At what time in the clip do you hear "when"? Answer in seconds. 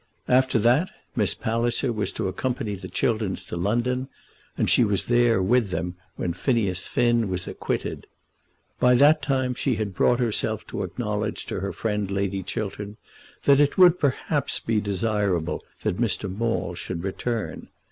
6.15-6.33